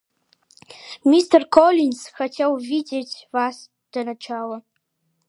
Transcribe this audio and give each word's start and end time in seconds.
Мистер 1.05 1.45
Коллинс 1.45 2.07
хотел 2.07 2.57
видеть 2.57 3.27
вас 3.31 3.69
до 3.91 4.03
начала. 4.03 4.63